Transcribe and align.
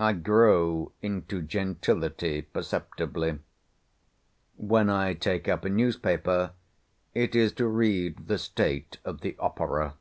I 0.00 0.14
grow 0.14 0.90
into 1.00 1.40
gentility 1.42 2.42
perceptibly. 2.42 3.38
When 4.56 4.90
I 4.90 5.14
take 5.14 5.46
up 5.48 5.64
a 5.64 5.68
newspaper, 5.68 6.54
it 7.14 7.36
is 7.36 7.52
to 7.52 7.68
read 7.68 8.26
the 8.26 8.38
state 8.38 8.98
of 9.04 9.20
the 9.20 9.36
opera. 9.38 9.94